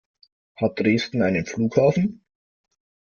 Hat 0.55 0.79
Dresden 0.79 1.21
einen 1.21 1.45
Flughafen? 1.45 2.25